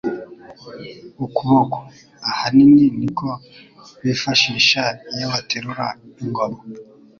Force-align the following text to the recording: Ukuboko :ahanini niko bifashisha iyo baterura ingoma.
Ukuboko 1.25 1.77
:ahanini 2.31 2.85
niko 2.99 3.29
bifashisha 4.01 4.81
iyo 5.11 5.25
baterura 5.33 5.87
ingoma. 6.21 6.59